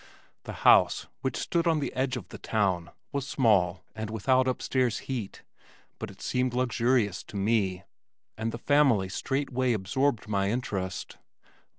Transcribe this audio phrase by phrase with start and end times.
[0.45, 4.97] The house, which stood on the edge of the town, was small and without upstairs
[5.05, 5.43] heat,
[5.99, 7.83] but it seemed luxurious to me,
[8.35, 11.19] and the family straightway absorbed my interest.